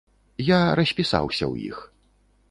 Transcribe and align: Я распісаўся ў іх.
Я 0.45 0.59
распісаўся 0.79 1.43
ў 1.47 1.69
іх. 1.73 1.77